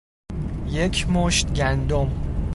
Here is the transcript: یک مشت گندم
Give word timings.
یک 0.67 1.09
مشت 1.09 1.51
گندم 1.53 2.07